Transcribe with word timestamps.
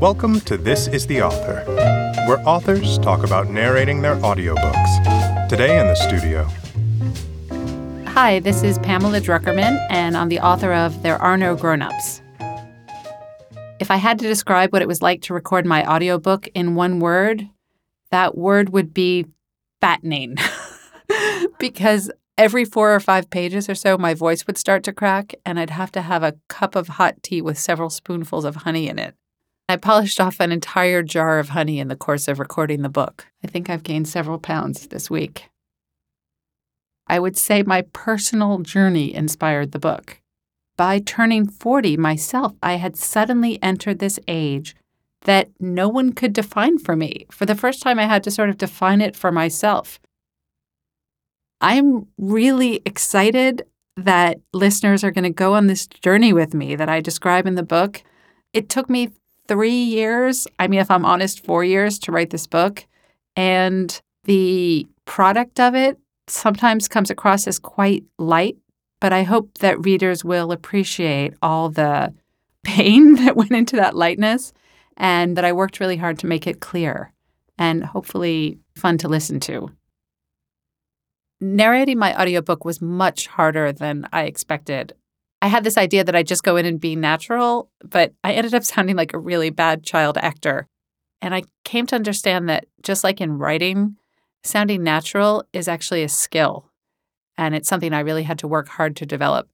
Welcome 0.00 0.38
to 0.42 0.56
This 0.56 0.86
is 0.86 1.08
the 1.08 1.22
Author, 1.22 1.64
where 2.28 2.38
authors 2.48 3.00
talk 3.00 3.24
about 3.24 3.48
narrating 3.48 4.00
their 4.00 4.14
audiobooks. 4.18 5.48
Today 5.48 5.80
in 5.80 5.88
the 5.88 5.96
studio, 5.96 6.44
Hi, 8.12 8.38
this 8.38 8.62
is 8.62 8.78
Pamela 8.78 9.20
Druckerman, 9.20 9.84
and 9.90 10.16
I'm 10.16 10.28
the 10.28 10.38
author 10.38 10.72
of 10.72 11.02
There 11.02 11.20
Are 11.20 11.36
No 11.36 11.56
Grown-Ups. 11.56 12.22
If 13.80 13.90
I 13.90 13.96
had 13.96 14.20
to 14.20 14.28
describe 14.28 14.72
what 14.72 14.82
it 14.82 14.88
was 14.88 15.02
like 15.02 15.20
to 15.22 15.34
record 15.34 15.66
my 15.66 15.84
audiobook 15.84 16.46
in 16.54 16.76
one 16.76 17.00
word, 17.00 17.48
that 18.12 18.38
word 18.38 18.68
would 18.68 18.94
be 18.94 19.26
fattening. 19.80 20.36
because 21.58 22.08
every 22.36 22.64
four 22.64 22.94
or 22.94 23.00
five 23.00 23.30
pages 23.30 23.68
or 23.68 23.74
so, 23.74 23.98
my 23.98 24.14
voice 24.14 24.46
would 24.46 24.58
start 24.58 24.84
to 24.84 24.92
crack, 24.92 25.34
and 25.44 25.58
I'd 25.58 25.70
have 25.70 25.90
to 25.90 26.02
have 26.02 26.22
a 26.22 26.36
cup 26.46 26.76
of 26.76 26.86
hot 26.86 27.20
tea 27.24 27.42
with 27.42 27.58
several 27.58 27.90
spoonfuls 27.90 28.44
of 28.44 28.54
honey 28.54 28.88
in 28.88 29.00
it. 29.00 29.16
I 29.70 29.76
polished 29.76 30.18
off 30.18 30.40
an 30.40 30.50
entire 30.50 31.02
jar 31.02 31.38
of 31.38 31.50
honey 31.50 31.78
in 31.78 31.88
the 31.88 31.96
course 31.96 32.26
of 32.26 32.38
recording 32.38 32.80
the 32.80 32.88
book. 32.88 33.26
I 33.44 33.48
think 33.48 33.68
I've 33.68 33.82
gained 33.82 34.08
several 34.08 34.38
pounds 34.38 34.86
this 34.86 35.10
week. 35.10 35.50
I 37.06 37.18
would 37.18 37.36
say 37.36 37.62
my 37.62 37.82
personal 37.92 38.58
journey 38.60 39.14
inspired 39.14 39.72
the 39.72 39.78
book. 39.78 40.20
By 40.78 41.00
turning 41.00 41.46
40 41.46 41.98
myself, 41.98 42.54
I 42.62 42.74
had 42.74 42.96
suddenly 42.96 43.62
entered 43.62 43.98
this 43.98 44.18
age 44.26 44.74
that 45.22 45.50
no 45.60 45.88
one 45.88 46.12
could 46.12 46.32
define 46.32 46.78
for 46.78 46.96
me. 46.96 47.26
For 47.30 47.44
the 47.44 47.54
first 47.56 47.82
time, 47.82 47.98
I 47.98 48.06
had 48.06 48.22
to 48.24 48.30
sort 48.30 48.48
of 48.48 48.56
define 48.56 49.02
it 49.02 49.16
for 49.16 49.32
myself. 49.32 49.98
I'm 51.60 52.06
really 52.16 52.80
excited 52.86 53.66
that 53.96 54.38
listeners 54.54 55.02
are 55.02 55.10
going 55.10 55.24
to 55.24 55.30
go 55.30 55.54
on 55.54 55.66
this 55.66 55.86
journey 55.86 56.32
with 56.32 56.54
me 56.54 56.76
that 56.76 56.88
I 56.88 57.00
describe 57.00 57.46
in 57.46 57.56
the 57.56 57.62
book. 57.62 58.02
It 58.52 58.68
took 58.68 58.88
me 58.88 59.10
three 59.48 59.82
years, 59.82 60.46
I 60.58 60.68
mean, 60.68 60.80
if 60.80 60.90
I'm 60.90 61.04
honest, 61.04 61.44
four 61.44 61.64
years 61.64 61.98
to 62.00 62.12
write 62.12 62.30
this 62.30 62.46
book. 62.46 62.86
And 63.34 64.00
the 64.24 64.86
product 65.06 65.58
of 65.58 65.74
it 65.74 65.98
sometimes 66.26 66.86
comes 66.86 67.10
across 67.10 67.46
as 67.46 67.58
quite 67.58 68.04
light, 68.18 68.56
but 69.00 69.12
I 69.12 69.22
hope 69.22 69.58
that 69.58 69.84
readers 69.84 70.24
will 70.24 70.52
appreciate 70.52 71.34
all 71.42 71.70
the 71.70 72.14
pain 72.64 73.14
that 73.24 73.36
went 73.36 73.52
into 73.52 73.76
that 73.76 73.96
lightness 73.96 74.52
and 74.96 75.36
that 75.36 75.44
I 75.44 75.52
worked 75.52 75.80
really 75.80 75.96
hard 75.96 76.18
to 76.20 76.26
make 76.26 76.46
it 76.46 76.60
clear 76.60 77.12
and 77.56 77.84
hopefully 77.84 78.58
fun 78.76 78.98
to 78.98 79.08
listen 79.08 79.40
to. 79.40 79.70
Narrating 81.40 81.98
my 81.98 82.20
audiobook 82.20 82.64
was 82.64 82.82
much 82.82 83.28
harder 83.28 83.72
than 83.72 84.08
I 84.12 84.22
expected. 84.24 84.92
I 85.40 85.46
had 85.48 85.64
this 85.64 85.78
idea 85.78 86.04
that 86.04 86.16
I'd 86.16 86.26
just 86.26 86.42
go 86.42 86.56
in 86.56 86.66
and 86.66 86.80
be 86.80 86.96
natural, 86.96 87.70
but 87.84 88.12
I 88.24 88.32
ended 88.32 88.54
up 88.54 88.64
sounding 88.64 88.96
like 88.96 89.14
a 89.14 89.18
really 89.18 89.50
bad 89.50 89.84
child 89.84 90.18
actor. 90.18 90.66
And 91.20 91.34
I 91.34 91.42
came 91.64 91.86
to 91.86 91.96
understand 91.96 92.48
that 92.48 92.66
just 92.82 93.04
like 93.04 93.20
in 93.20 93.38
writing, 93.38 93.96
sounding 94.44 94.82
natural 94.82 95.44
is 95.52 95.68
actually 95.68 96.02
a 96.02 96.08
skill. 96.08 96.70
And 97.36 97.54
it's 97.54 97.68
something 97.68 97.92
I 97.92 98.00
really 98.00 98.24
had 98.24 98.38
to 98.40 98.48
work 98.48 98.68
hard 98.68 98.96
to 98.96 99.06
develop. 99.06 99.48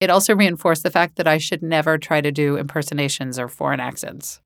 It 0.00 0.10
also 0.10 0.34
reinforced 0.36 0.82
the 0.82 0.90
fact 0.90 1.16
that 1.16 1.26
I 1.26 1.38
should 1.38 1.62
never 1.62 1.98
try 1.98 2.20
to 2.20 2.30
do 2.30 2.56
impersonations 2.56 3.38
or 3.38 3.48
foreign 3.48 3.80
accents. 3.80 4.40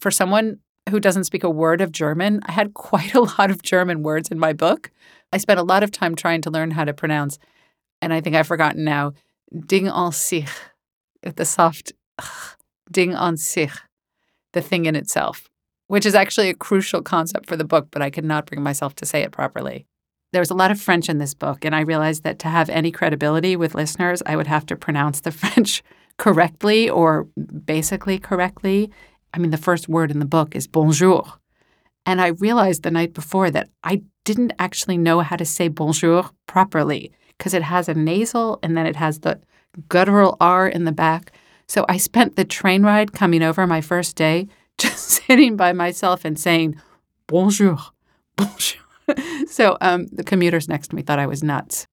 For 0.00 0.10
someone 0.10 0.58
who 0.90 0.98
doesn't 0.98 1.24
speak 1.24 1.44
a 1.44 1.50
word 1.50 1.80
of 1.80 1.92
German, 1.92 2.40
I 2.44 2.52
had 2.52 2.74
quite 2.74 3.14
a 3.14 3.20
lot 3.20 3.50
of 3.50 3.62
German 3.62 4.02
words 4.02 4.30
in 4.30 4.38
my 4.38 4.52
book. 4.52 4.90
I 5.32 5.38
spent 5.38 5.60
a 5.60 5.64
lot 5.64 5.82
of 5.82 5.90
time 5.90 6.14
trying 6.14 6.42
to 6.42 6.50
learn 6.50 6.72
how 6.72 6.84
to 6.84 6.92
pronounce, 6.92 7.38
and 8.02 8.12
I 8.12 8.20
think 8.20 8.36
I've 8.36 8.48
forgotten 8.48 8.84
now, 8.84 9.12
Ding 9.66 9.88
an 9.88 10.12
sich, 10.12 10.50
the 11.22 11.44
soft 11.44 11.92
Ding 12.90 13.14
an 13.14 13.36
sich, 13.36 13.72
the 14.52 14.60
thing 14.60 14.84
in 14.86 14.96
itself, 14.96 15.48
which 15.86 16.04
is 16.04 16.14
actually 16.14 16.50
a 16.50 16.54
crucial 16.54 17.00
concept 17.00 17.46
for 17.46 17.56
the 17.56 17.64
book, 17.64 17.88
but 17.90 18.02
I 18.02 18.10
could 18.10 18.24
not 18.24 18.46
bring 18.46 18.62
myself 18.62 18.94
to 18.96 19.06
say 19.06 19.22
it 19.22 19.30
properly. 19.30 19.86
There 20.32 20.40
was 20.40 20.50
a 20.50 20.54
lot 20.54 20.70
of 20.70 20.80
French 20.80 21.08
in 21.08 21.18
this 21.18 21.32
book, 21.32 21.64
and 21.64 21.74
I 21.74 21.80
realized 21.80 22.24
that 22.24 22.38
to 22.40 22.48
have 22.48 22.68
any 22.70 22.90
credibility 22.90 23.54
with 23.54 23.74
listeners, 23.74 24.22
I 24.26 24.36
would 24.36 24.46
have 24.46 24.66
to 24.66 24.76
pronounce 24.76 25.20
the 25.20 25.30
French 25.42 25.82
correctly 26.18 26.90
or 26.90 27.28
basically 27.64 28.18
correctly. 28.18 28.90
I 29.32 29.38
mean, 29.38 29.50
the 29.50 29.56
first 29.56 29.88
word 29.88 30.10
in 30.10 30.18
the 30.18 30.26
book 30.26 30.56
is 30.56 30.66
bonjour. 30.66 31.24
And 32.04 32.20
I 32.20 32.28
realized 32.28 32.82
the 32.82 32.90
night 32.90 33.14
before 33.14 33.50
that 33.50 33.68
I 33.84 34.02
didn't 34.24 34.52
actually 34.58 34.98
know 34.98 35.20
how 35.20 35.36
to 35.36 35.44
say 35.44 35.68
bonjour 35.68 36.30
properly 36.46 37.12
because 37.42 37.54
it 37.54 37.64
has 37.64 37.88
a 37.88 37.94
nasal 37.94 38.60
and 38.62 38.76
then 38.76 38.86
it 38.86 38.94
has 38.94 39.18
the 39.18 39.40
guttural 39.88 40.36
R 40.40 40.68
in 40.68 40.84
the 40.84 40.92
back. 40.92 41.32
So 41.66 41.84
I 41.88 41.96
spent 41.96 42.36
the 42.36 42.44
train 42.44 42.84
ride 42.84 43.12
coming 43.12 43.42
over 43.42 43.66
my 43.66 43.80
first 43.80 44.14
day 44.14 44.46
just 44.78 45.08
sitting 45.08 45.56
by 45.56 45.72
myself 45.72 46.24
and 46.24 46.38
saying 46.38 46.80
bonjour, 47.26 47.78
bonjour. 48.36 48.80
so 49.48 49.76
um, 49.80 50.06
the 50.12 50.22
commuters 50.22 50.68
next 50.68 50.88
to 50.88 50.94
me 50.94 51.02
thought 51.02 51.18
I 51.18 51.26
was 51.26 51.42
nuts. 51.42 51.88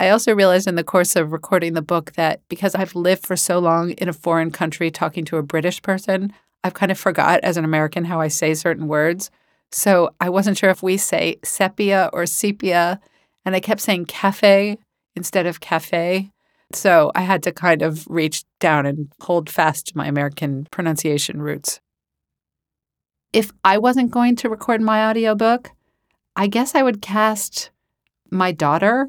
I 0.00 0.08
also 0.08 0.34
realized 0.34 0.66
in 0.66 0.74
the 0.74 0.82
course 0.82 1.14
of 1.14 1.30
recording 1.30 1.74
the 1.74 1.80
book 1.80 2.14
that 2.14 2.40
because 2.48 2.74
I've 2.74 2.96
lived 2.96 3.24
for 3.24 3.36
so 3.36 3.60
long 3.60 3.92
in 3.92 4.08
a 4.08 4.12
foreign 4.12 4.50
country 4.50 4.90
talking 4.90 5.24
to 5.26 5.36
a 5.36 5.44
British 5.44 5.80
person, 5.80 6.32
I've 6.64 6.74
kind 6.74 6.90
of 6.90 6.98
forgot 6.98 7.38
as 7.44 7.56
an 7.56 7.64
American 7.64 8.06
how 8.06 8.20
I 8.20 8.26
say 8.26 8.54
certain 8.54 8.88
words. 8.88 9.30
So 9.70 10.12
I 10.20 10.28
wasn't 10.28 10.58
sure 10.58 10.70
if 10.70 10.82
we 10.82 10.96
say 10.96 11.36
sepia 11.44 12.10
or 12.12 12.26
sepia, 12.26 13.00
and 13.44 13.54
I 13.54 13.60
kept 13.60 13.80
saying 13.80 14.06
cafe 14.06 14.78
instead 15.16 15.46
of 15.46 15.60
cafe. 15.60 16.30
So 16.72 17.12
I 17.14 17.22
had 17.22 17.42
to 17.44 17.52
kind 17.52 17.82
of 17.82 18.06
reach 18.08 18.44
down 18.58 18.86
and 18.86 19.12
hold 19.20 19.50
fast 19.50 19.88
to 19.88 19.96
my 19.96 20.06
American 20.06 20.66
pronunciation 20.70 21.42
roots. 21.42 21.80
If 23.32 23.52
I 23.64 23.78
wasn't 23.78 24.10
going 24.10 24.36
to 24.36 24.48
record 24.48 24.80
my 24.80 25.08
audiobook, 25.08 25.70
I 26.36 26.46
guess 26.46 26.74
I 26.74 26.82
would 26.82 27.02
cast 27.02 27.70
my 28.30 28.52
daughter, 28.52 29.08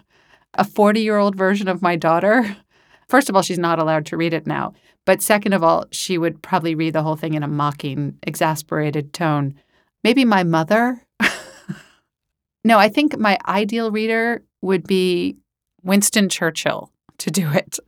a 0.54 0.64
40 0.64 1.00
year 1.00 1.18
old 1.18 1.34
version 1.34 1.68
of 1.68 1.82
my 1.82 1.96
daughter. 1.96 2.56
First 3.08 3.28
of 3.28 3.34
all, 3.34 3.42
she's 3.42 3.58
not 3.58 3.80
allowed 3.80 4.06
to 4.06 4.16
read 4.16 4.32
it 4.32 4.46
now. 4.46 4.72
But 5.04 5.22
second 5.22 5.52
of 5.52 5.64
all, 5.64 5.86
she 5.90 6.18
would 6.18 6.42
probably 6.42 6.74
read 6.74 6.92
the 6.92 7.02
whole 7.02 7.16
thing 7.16 7.34
in 7.34 7.42
a 7.42 7.48
mocking, 7.48 8.18
exasperated 8.22 9.12
tone. 9.12 9.54
Maybe 10.04 10.24
my 10.24 10.44
mother. 10.44 11.02
No, 12.64 12.78
I 12.78 12.88
think 12.88 13.18
my 13.18 13.38
ideal 13.46 13.90
reader 13.90 14.42
would 14.62 14.86
be 14.86 15.36
Winston 15.82 16.28
Churchill 16.28 16.90
to 17.18 17.30
do 17.30 17.50
it. 17.52 17.78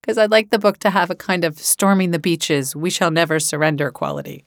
Because 0.00 0.16
I'd 0.16 0.30
like 0.30 0.50
the 0.50 0.58
book 0.58 0.78
to 0.78 0.90
have 0.90 1.10
a 1.10 1.14
kind 1.14 1.44
of 1.44 1.58
storming 1.58 2.10
the 2.10 2.18
beaches, 2.18 2.74
we 2.74 2.90
shall 2.90 3.10
never 3.10 3.38
surrender 3.38 3.90
quality. 3.90 4.46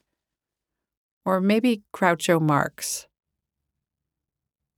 Or 1.26 1.40
maybe 1.40 1.84
Groucho 1.94 2.42
Marx. 2.42 3.08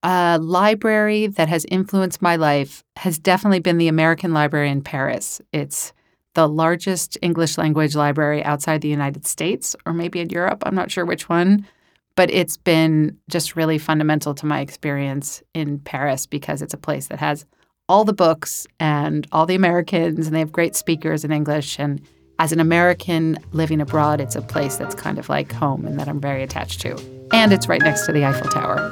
A 0.04 0.38
library 0.38 1.28
that 1.28 1.50
has 1.50 1.66
influenced 1.70 2.22
my 2.22 2.36
life 2.36 2.84
has 2.98 3.18
definitely 3.18 3.60
been 3.60 3.78
the 3.80 3.88
American 3.88 4.34
Library 4.34 4.70
in 4.70 4.82
Paris. 4.82 5.42
It's 5.52 5.94
the 6.36 6.48
largest 6.48 7.18
English 7.22 7.58
language 7.58 7.96
library 7.96 8.44
outside 8.44 8.82
the 8.82 8.90
United 8.90 9.26
States, 9.26 9.76
or 9.86 9.94
maybe 9.94 10.20
in 10.20 10.30
Europe. 10.30 10.62
I'm 10.66 10.76
not 10.76 10.92
sure 10.92 11.06
which 11.06 11.28
one. 11.28 11.66
But 12.16 12.31
it's 12.31 12.58
been 12.58 13.18
just 13.30 13.56
really 13.56 13.78
fundamental 13.78 14.34
to 14.36 14.46
my 14.46 14.62
experience 14.62 15.44
in 15.53 15.80
Paris 15.80 16.26
because 16.26 16.62
it's 16.62 16.74
a 16.74 16.78
place 16.78 17.08
that 17.08 17.20
has 17.20 17.46
all 17.88 18.03
the 18.06 18.14
books 18.14 18.66
and 18.80 19.28
all 19.31 19.46
the 19.46 19.56
Americans, 19.56 20.26
and 20.26 20.36
they 20.36 20.40
have 20.40 20.52
great 20.52 20.76
speakers 20.76 21.24
in 21.24 21.31
English. 21.31 21.78
And 21.78 22.02
as 22.40 22.52
an 22.52 22.59
American 22.59 23.38
living 23.52 23.81
abroad, 23.81 24.22
it's 24.22 24.36
a 24.36 24.42
place 24.42 24.78
that's 24.78 24.96
kind 24.96 25.20
of 25.20 25.30
like 25.30 25.52
home 25.52 25.86
and 25.86 26.00
that 26.00 26.08
I'm 26.08 26.20
very 26.20 26.42
attached 26.42 26.81
to. 26.81 26.98
And 27.34 27.53
it's 27.53 27.68
right 27.68 27.81
next 27.81 28.06
to 28.06 28.12
the 28.12 28.26
Eiffel 28.26 28.50
Tower. 28.50 28.92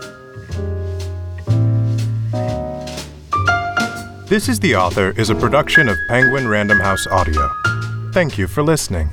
This 4.28 4.49
is 4.49 4.59
the 4.59 4.75
Author 4.75 5.14
is 5.20 5.29
a 5.29 5.35
production 5.35 5.87
of 5.87 5.97
Penguin 6.08 6.47
Random 6.47 6.79
House 6.79 7.05
Audio. 7.08 7.49
Thank 8.14 8.37
you 8.37 8.47
for 8.47 8.64
listening. 8.64 9.09